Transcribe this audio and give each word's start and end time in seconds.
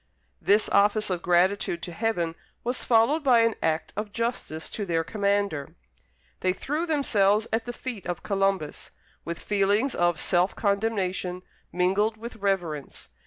This 0.41 0.67
office 0.67 1.11
of 1.11 1.21
gratitude 1.21 1.83
to 1.83 1.91
Heaven 1.91 2.33
was 2.63 2.83
followed 2.83 3.23
by 3.23 3.41
an 3.41 3.53
act 3.61 3.93
of 3.95 4.11
justice 4.11 4.67
to 4.69 4.83
their 4.83 5.03
commander. 5.03 5.75
They 6.39 6.53
threw 6.53 6.87
themselves 6.87 7.45
at 7.53 7.65
the 7.65 7.71
feet 7.71 8.07
of 8.07 8.23
Columbus, 8.23 8.89
with 9.23 9.37
feelings 9.37 9.93
of 9.93 10.19
self 10.19 10.55
condemnation, 10.55 11.43
mingled 11.71 12.17
with 12.17 12.37
reverence. 12.37 13.09